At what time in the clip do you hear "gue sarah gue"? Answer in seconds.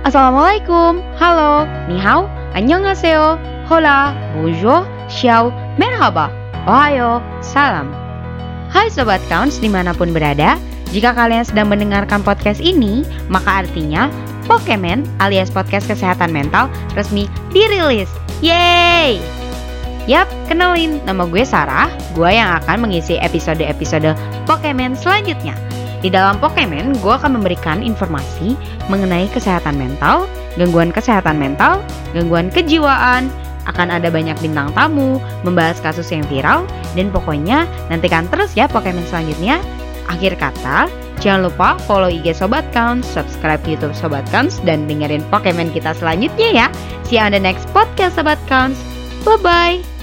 21.28-22.30